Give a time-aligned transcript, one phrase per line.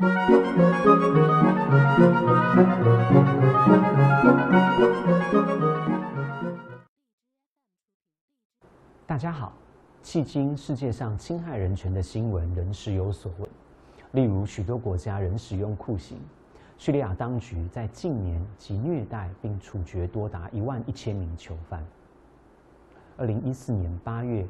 [0.00, 0.06] 大
[9.18, 9.52] 家好，
[10.04, 13.50] 迄今世界上侵害人权的新闻仍时有所闻，
[14.12, 16.16] 例如许多国家仍使用酷刑。
[16.76, 21.84] 叙利亚当局在近年即虐待并处决多达一万一千名囚犯。
[23.16, 24.46] 二零一四年八月，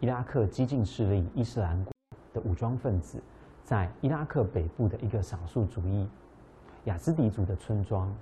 [0.00, 1.92] 伊拉克激进势力伊斯兰国
[2.32, 3.22] 的武装分子
[3.64, 6.08] 在伊拉克北部的一个少数族裔
[6.84, 8.14] 雅兹迪族的村庄，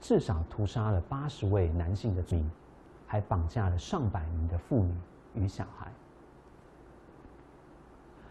[0.00, 2.50] 至少屠杀了八十位男性的民。
[3.08, 4.92] 还绑架了上百名的妇女
[5.34, 5.86] 与小孩。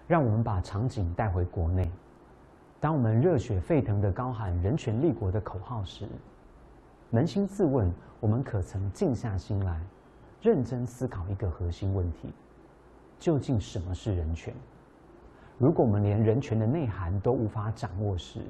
[0.05, 1.90] 让我们把场景带回国内。
[2.82, 6.10] 当我们热血沸腾的高喊“人权立国”的口号时，
[7.13, 9.82] 扪心自问，我们可曾静下心来，
[10.41, 12.34] 认真思考一个核心问题：
[13.18, 14.54] 究竟什么是人权？
[15.58, 18.41] 如果我们连人权的内涵都无法掌握时，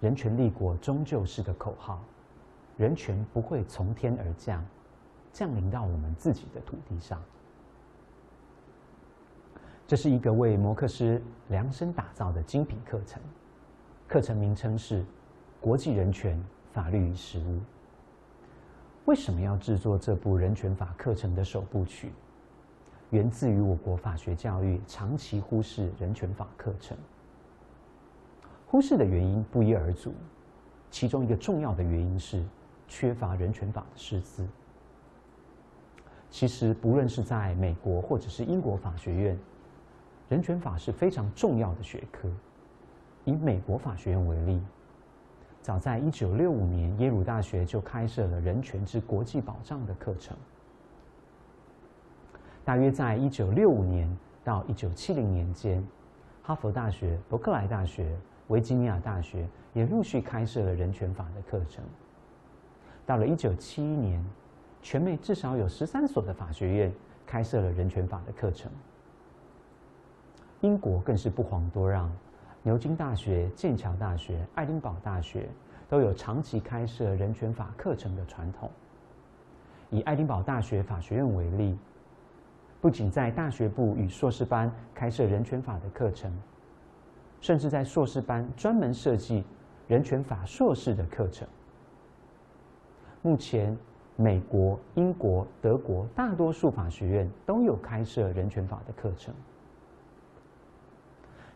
[0.00, 2.02] 人权立国终究是个口号，
[2.76, 4.64] 人权不会从天而降。
[5.32, 7.20] 降临到我们自己的土地上。
[9.84, 13.20] 这是一个为摩克斯量身打造的精品课程，
[14.06, 15.02] 课程名称是
[15.60, 16.40] 《国际人权
[16.72, 17.56] 法律与实务》。
[19.06, 22.12] 为什么要制作这部人权法课程的首部曲？
[23.14, 26.98] 源自于我国法学教育长期忽视人权法课程，
[28.66, 30.12] 忽视的原因不一而足，
[30.90, 32.44] 其中一个重要的原因是
[32.88, 34.44] 缺乏人权法的师资。
[36.28, 39.38] 其实，不论是在美国或者是英国法学院，
[40.28, 42.28] 人权法是非常重要的学科。
[43.24, 44.60] 以美国法学院为例，
[45.62, 50.36] 早在一九六五年，耶鲁大学就开设了人权之国际保障的课程。
[52.64, 54.08] 大约在一九六五年
[54.42, 55.86] 到一九七零年间，
[56.42, 58.16] 哈佛大学、伯克莱大学、
[58.48, 61.84] 维吉尼亚大学也陆续开设了人权法的课程。
[63.04, 64.24] 到了一九七一年。
[64.86, 66.92] 全美至少有十三所的法学院
[67.24, 68.70] 开设了人权法的课程。
[70.60, 72.12] 英国更是不遑多让，
[72.62, 75.48] 牛津大学、剑桥大学、爱丁堡大学
[75.88, 78.70] 都有长期开设人权法课程的传统。
[79.88, 81.78] 以爱丁堡大学法学院为例，
[82.84, 86.30] 不仅在大学部与硕士班开设人权法的课程，
[87.40, 89.42] 甚至在硕士班专门设计
[89.88, 91.48] 人权法硕士的课程。
[93.22, 93.74] 目前。
[94.16, 99.34] 美国、英国、德国大多数法学院都有开设人权法的课程。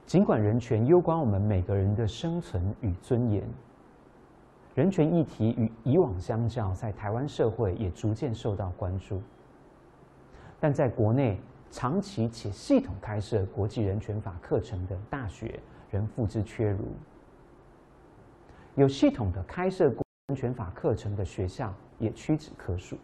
[0.06, 3.44] 尽管人权攸关我们每个人的生存与尊严，
[4.74, 9.22] 人权议题与以往相较，在台湾社会也逐渐受到关注。
[10.60, 15.60] 但在国内长期且系统开设国际人权法课程的大学
[15.90, 16.86] 仍付之阙如。
[18.74, 19.92] 有系统的开设
[20.26, 21.74] 人权法课程的学校。
[21.98, 22.96] 也屈指可数。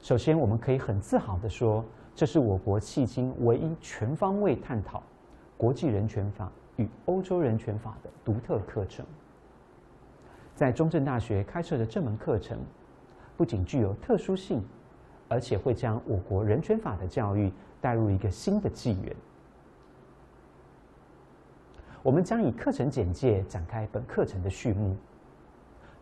[0.00, 5.02] 首先，我们可以很自豪的说，这是我国迄今唯一全方位探讨
[5.58, 9.04] 国际人权法与欧洲人权法的独特课程。
[10.54, 12.58] 在中正大学开设的这门课程，
[13.36, 14.64] 不仅具有特殊性，
[15.32, 17.50] 而且会将我国人权法的教育
[17.80, 19.16] 带入一个新的纪元。
[22.02, 24.94] 我们将以课程简介展开本课程的序幕。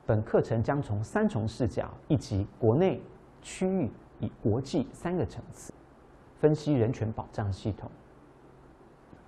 [0.05, 3.01] 本课程将从三重视角以及国内、
[3.41, 5.73] 区域与国际三个层次
[6.41, 7.89] 分析人权保障系统，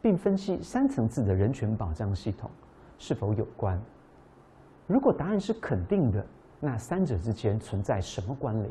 [0.00, 2.50] 并分析三层次的人权保障系统
[2.98, 3.80] 是否有关。
[4.88, 6.26] 如果答案是肯定的，
[6.58, 8.70] 那三者之间存在什么关联？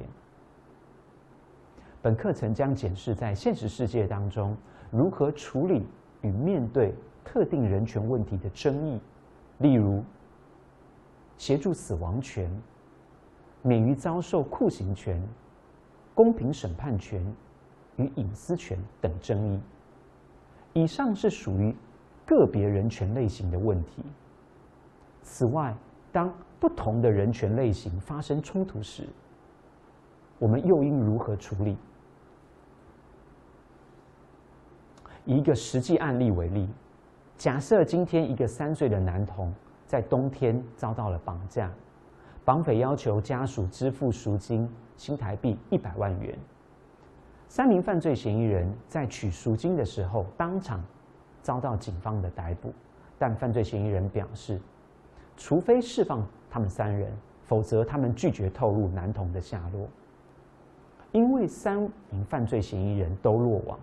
[2.02, 4.58] 本课程将检视在现实世界当中
[4.90, 5.86] 如何处理
[6.22, 9.00] 与面对特定人权问题的争议，
[9.60, 10.04] 例如。
[11.38, 12.48] 协助死亡权、
[13.64, 15.20] 免于遭受酷刑权、
[16.14, 17.20] 公平审判权
[17.96, 19.60] 与隐私权等争议。
[20.74, 21.76] 以上是属于
[22.28, 24.04] 个别人权类型的问题。
[25.24, 25.76] 此外，
[26.12, 29.10] 当不同的人权类型发生冲突时，
[30.38, 31.76] 我们又应如何处理？
[35.26, 36.70] 以一个实际案例为例，
[37.38, 39.54] 假设今天一个三岁的男童。
[39.88, 41.70] 在冬天遭到了绑架，
[42.46, 44.66] 绑匪要求家属支付赎金
[44.96, 46.34] 新台币一百万元。
[47.50, 50.82] 三名犯罪嫌疑人在取赎金的时候当场
[51.42, 52.72] 遭到警方的逮捕，
[53.20, 54.62] 但犯罪嫌疑人表示，
[55.36, 57.12] 除非释放他们三人，
[57.44, 59.90] 否则他们拒绝透露男童的下落。
[61.12, 61.78] 因为三
[62.10, 63.78] 名犯罪嫌疑人都落网，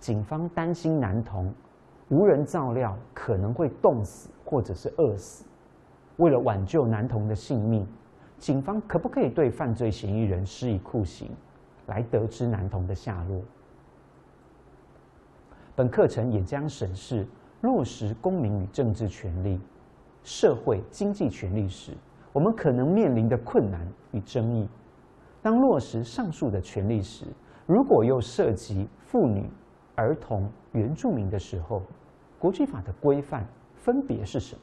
[0.00, 1.52] 警方担心男童
[2.08, 5.44] 无人照料，可能会冻死或者是饿死。
[6.16, 7.86] 为了挽救男童的性命，
[8.38, 11.30] 警方可不可以对犯罪嫌疑人施以酷刑，
[11.86, 13.42] 来得知男童的下落？
[15.76, 17.26] 本课程也将审视
[17.60, 19.60] 落实公民与政治权利、
[20.22, 21.92] 社会经济权利时，
[22.32, 24.68] 我们可能面临的困难与争议。
[25.42, 27.26] 当落实上述的权利时，
[27.66, 29.48] 如果又涉及妇女、
[30.00, 31.82] 儿童、原住民的时候，
[32.38, 34.62] 国际法的规范分别是什么？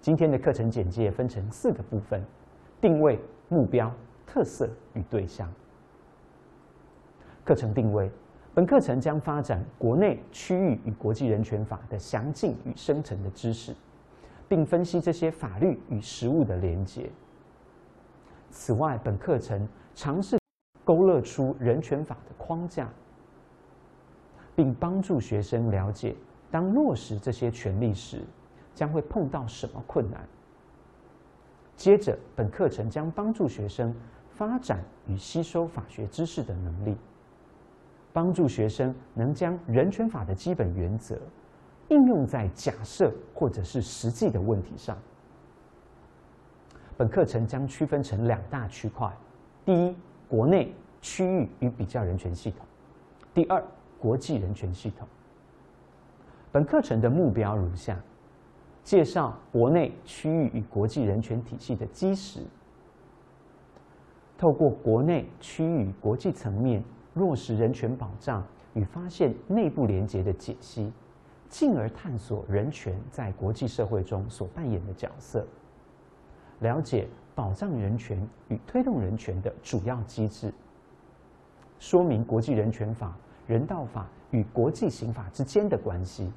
[0.00, 2.24] 今天的课程简介分成四个部分：
[2.80, 3.92] 定位、目标、
[4.24, 5.52] 特色与对象。
[7.44, 8.08] 课程定位，
[8.54, 13.74] 本课程将发展国内、区域与国际人权法的详尽与深层的知识，
[14.46, 17.10] 并分析这些法律与实务的连结。
[18.50, 19.66] 此外，本课程
[19.96, 20.38] 尝试。
[20.82, 22.88] 勾勒出人权法的框架，
[24.60, 26.14] 并帮助学生了解，
[26.50, 28.22] 当落实这些权利时，
[28.74, 30.20] 将会碰到什么困难。
[31.78, 33.94] 接着，本课程将帮助学生
[34.28, 36.94] 发展与吸收法学知识的能力，
[38.12, 41.18] 帮助学生能将人权法的基本原则
[41.88, 44.94] 应用在假设或者是实际的问题上。
[46.98, 49.10] 本课程将区分成两大区块：
[49.64, 49.96] 第一，
[50.28, 50.74] 国内。
[51.02, 52.60] 区域与比较人权系统。
[53.32, 53.64] 第二，
[54.00, 55.06] 国际人权系统。
[56.50, 57.96] 本课程的目标如下：
[58.82, 62.40] 介绍国内、区域与国际人权体系的基石，
[64.36, 66.82] 透过国内、区域、国际层面
[67.14, 68.44] 落实人权保障
[68.74, 70.90] 与发现内部连结的解析，
[71.48, 75.46] 进而探索人权在国际社会中所扮演的角色，
[76.60, 80.52] 了解保障人权与推动人权的主要机制。
[81.78, 83.16] 说明国际人权法、
[83.50, 86.32] 人道法与国际刑法之间的关系，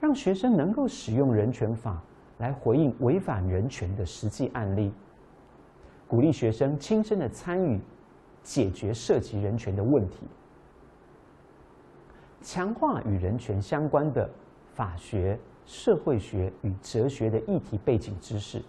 [0.00, 2.02] 让学生能够使用人权法
[2.38, 4.90] 来回应违反人权的实际案例，
[6.08, 7.78] 鼓励学生亲身的参与
[8.42, 10.26] 解决涉及人权的问题，
[12.40, 14.30] 强化与人权相关的
[14.72, 18.62] 法学、社会学与哲学的议题背景知识。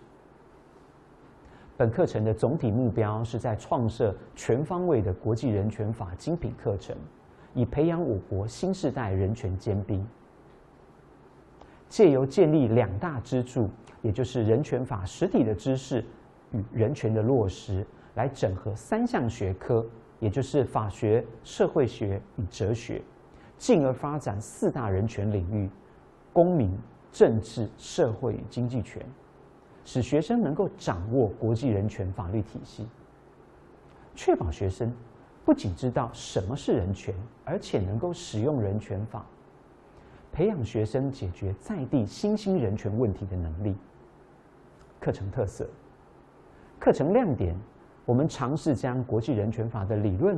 [1.77, 6.97] 本课程的总体目标是在创设全方位的国际人权法精品课程，
[7.53, 10.03] 以培养我国新时代人权尖兵。
[11.87, 13.69] 借由建立两大支柱，
[14.01, 16.03] 也就是人权法实体的知识
[16.51, 17.85] 与人权的落实，
[18.15, 19.85] 来整合三项学科，
[20.19, 22.99] 也就是法学、社会学与哲学，
[23.55, 25.69] 进而发展四大人权领域：
[26.33, 26.75] 公民、
[27.11, 29.05] 政治、社会与经济权。
[29.87, 32.85] 使学生能够掌握国际人权法律体系，
[34.15, 34.91] 确保学生
[35.45, 39.25] 不仅知道什么是人权，而且能够使用人权法，
[40.29, 43.77] 培养学生解决在地新兴人权问题的能力。
[44.99, 45.65] 课程特色、
[46.77, 47.55] 课程亮点，
[48.03, 50.37] 我们尝试将国际人权法的理论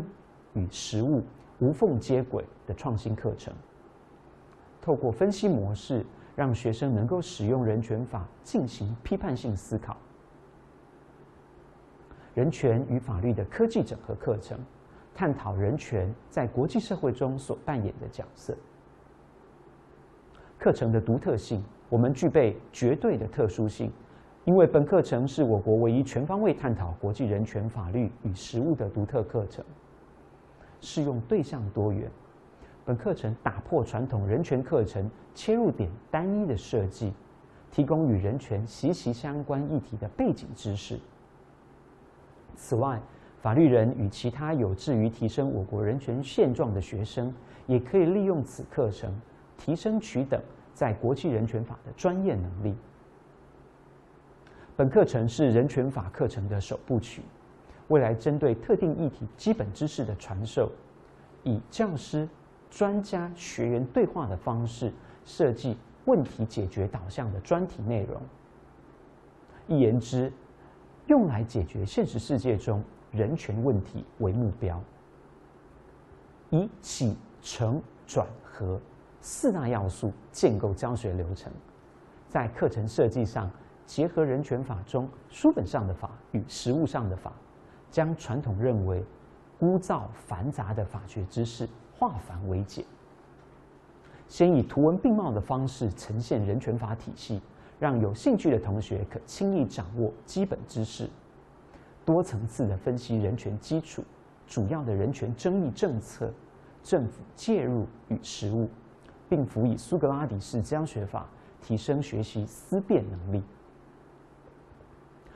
[0.54, 1.24] 与实务
[1.57, 3.52] 无缝接轨的创新课程，
[4.80, 6.06] 透过分析模式。
[6.39, 9.97] 让学生能够使用人权法进行批判性思考，
[12.33, 14.57] 人权与法律的科技整合课程，
[15.13, 18.56] 探讨人权在国际社会中所扮演的角色。
[20.57, 23.92] 课程的独特性，我们具备绝对的特殊性，
[24.45, 29.61] 因为本课程是我国唯一全方位探讨国际人权法律与实务的独特课程，
[30.80, 32.09] 适用对象多元。
[32.86, 37.14] 本课程打破传统人权课程切入点单一的设计，
[37.69, 41.00] 提供与人权息息相关议题的背景知识。
[42.56, 43.00] 此外，
[43.42, 47.33] 法律人与其他有志于提升我国人权现状的学生，
[47.68, 49.14] 也可以利用此课程
[49.56, 50.42] 提升取等
[50.74, 52.76] 在国际人权法的专业能力。
[54.76, 57.21] 本课程是人权法课程的首部曲，
[57.90, 60.71] 未来针对特定议题基本知识的传授，
[61.44, 62.28] 以教师。
[62.69, 64.94] 专家学员对话的方式
[65.26, 68.21] 设计问题解决导向的专题内容，
[69.68, 70.31] 一言之，
[71.07, 74.81] 用来解决现实世界中人权问题为目标，
[76.49, 78.80] 以起承转合
[79.21, 81.52] 四大要素建构教学流程，
[82.28, 83.52] 在课程设计上
[83.85, 87.33] 结合人权法中书本上的法与实务上的法，
[87.92, 89.04] 将传统认为
[89.59, 91.68] 枯燥繁杂的法学知识。
[91.99, 92.85] 化繁为简，
[94.29, 97.41] 先以图文并茂的方式呈现人权法体系，
[97.77, 101.09] 让有兴趣的同学可轻易掌握基本知识。
[102.06, 104.01] 多层次的分析人权基础、
[104.47, 106.31] 主要的人权争议政策、
[106.81, 108.69] 政府介入与实务，
[109.27, 111.27] 并辅以苏格拉底式教学法，
[111.61, 113.44] 提升学习思辨能力。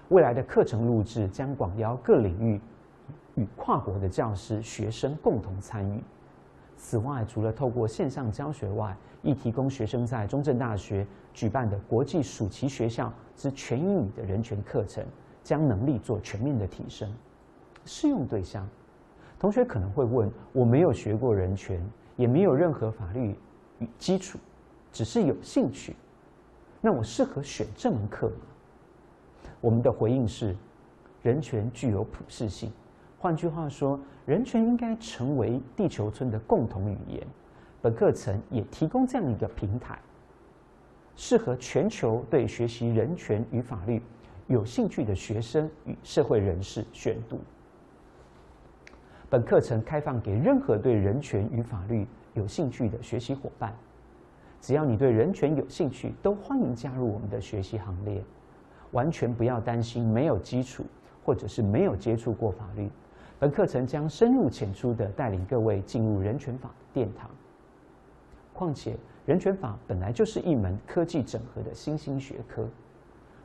[0.07, 2.61] 未来的课程录制将广邀各领域
[3.35, 6.01] 与跨国的教师、学生共同参与。
[6.83, 15.01] 此外，除了透过线上教学外，亦提供学生在中正大学举办的国际暑期学校之全英语的人权课程，
[15.41, 17.09] 将能力做全面的提升。
[17.85, 18.67] 适用对象，
[19.39, 21.81] 同学可能会问：我没有学过人权，
[22.17, 23.33] 也没有任何法律
[23.79, 24.37] 与基础，
[24.91, 25.95] 只是有兴趣，
[26.81, 28.35] 那我适合选这门课吗？
[29.61, 30.53] 我们的回应是：
[31.21, 32.69] 人权具有普适性。
[33.23, 37.25] 换句话说，人权应该成为地球村的共同语言。
[37.81, 39.97] 本课程也提供这样一个平台，
[41.15, 44.01] 适合全球对学习人权与法律
[44.47, 47.39] 有兴趣的学生与社会人士选读。
[49.29, 53.73] 本课程开放给任何对人权与法律有兴趣的学习伙伴，
[54.59, 58.21] 只要你对人权有兴趣，都欢迎加入我们的学习行列。
[58.91, 60.83] 完全不要担心没有基础，
[61.23, 62.89] 或者是没有接触过法律。
[63.43, 67.29] 本课程将深入浅出的带领各位进入人权法的殿堂。
[68.53, 68.95] 况且，
[69.25, 72.65] 人权法本来就是一门科技整合的新兴学科，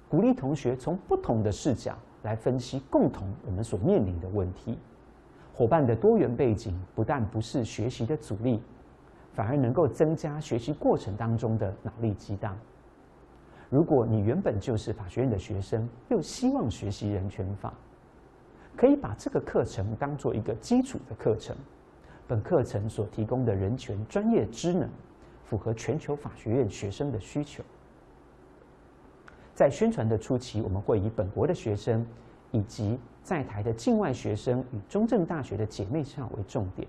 [0.08, 4.78] 鼓励同学从不同的视角来分析共同我们所面临的问题。
[5.52, 8.62] 伙伴的多元背景不但不是学习的阻力，
[9.32, 12.56] 反而能够增加学习过程当中的脑力激荡。
[13.68, 17.74] 如果你原本就是法学院的学生，又希望学习人权法，
[18.78, 21.56] 可以把这个课程当做一个基础的课程。
[22.28, 24.88] 本课程所提供的人权专业知能，
[25.42, 27.60] 符合全球法学院学生的需求。
[29.52, 32.06] 在宣传的初期，我们会以本国的学生
[32.52, 36.86] 以及在台的境外学生与中正大学的姐妹校为重点，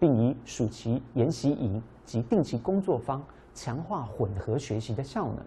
[0.00, 5.44] 并以暑期研习营及定期工作坊强化混合学习的效能。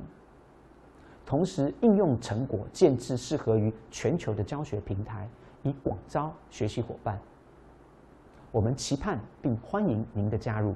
[1.26, 5.28] 同时，应用成果建制适合于全球的教学平台，
[5.68, 7.20] 以广招学习伙伴。
[8.52, 10.76] 我们期盼并欢迎您的加入。